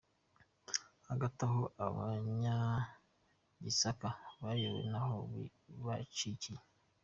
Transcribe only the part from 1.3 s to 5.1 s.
aho abanyagisaka bayoberwa